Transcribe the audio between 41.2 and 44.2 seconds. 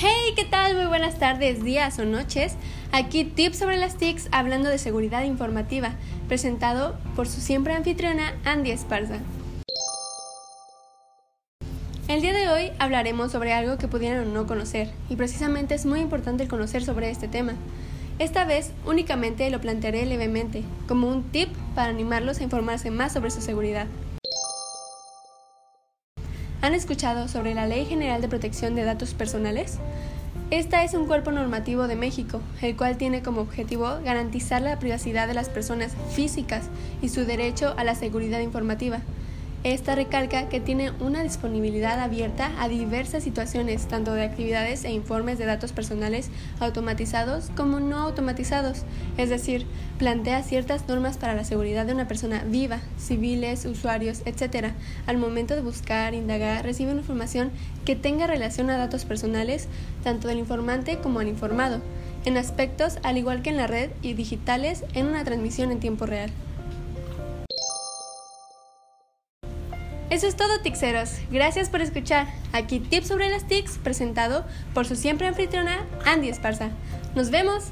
disponibilidad abierta a diversas situaciones, tanto